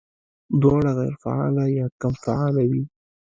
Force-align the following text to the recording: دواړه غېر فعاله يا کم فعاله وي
دواړه 0.61 0.91
غېر 0.97 1.13
فعاله 1.23 1.65
يا 1.77 1.85
کم 2.01 2.13
فعاله 2.23 2.63
وي 2.69 2.83